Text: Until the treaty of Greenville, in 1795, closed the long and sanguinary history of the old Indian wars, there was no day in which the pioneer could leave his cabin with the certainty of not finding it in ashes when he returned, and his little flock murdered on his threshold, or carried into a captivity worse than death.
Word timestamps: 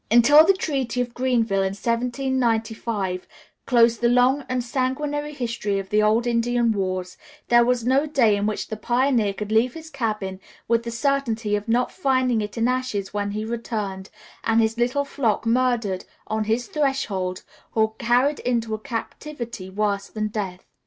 Until 0.09 0.43
the 0.43 0.53
treaty 0.55 0.99
of 0.99 1.13
Greenville, 1.13 1.61
in 1.61 1.75
1795, 1.77 3.27
closed 3.67 4.01
the 4.01 4.09
long 4.09 4.43
and 4.49 4.63
sanguinary 4.63 5.31
history 5.31 5.77
of 5.77 5.91
the 5.91 6.01
old 6.01 6.25
Indian 6.25 6.71
wars, 6.71 7.17
there 7.49 7.63
was 7.63 7.85
no 7.85 8.07
day 8.07 8.35
in 8.35 8.47
which 8.47 8.69
the 8.69 8.77
pioneer 8.77 9.31
could 9.31 9.51
leave 9.51 9.75
his 9.75 9.91
cabin 9.91 10.39
with 10.67 10.81
the 10.81 10.89
certainty 10.89 11.55
of 11.55 11.67
not 11.67 11.91
finding 11.91 12.41
it 12.41 12.57
in 12.57 12.67
ashes 12.67 13.13
when 13.13 13.29
he 13.29 13.45
returned, 13.45 14.09
and 14.43 14.59
his 14.59 14.75
little 14.75 15.05
flock 15.05 15.45
murdered 15.45 16.05
on 16.25 16.45
his 16.45 16.65
threshold, 16.65 17.43
or 17.75 17.93
carried 17.99 18.39
into 18.39 18.73
a 18.73 18.79
captivity 18.79 19.69
worse 19.69 20.07
than 20.07 20.29
death. 20.29 20.65